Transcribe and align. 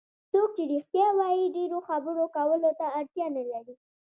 څوک 0.31 0.49
چې 0.55 0.63
رښتیا 0.73 1.07
وایي 1.19 1.45
ډېرو 1.57 1.79
خبرو 1.87 2.23
کولو 2.35 2.69
ته 2.79 2.85
اړتیا 2.99 3.27
نه 3.37 3.43
لري. 3.51 3.75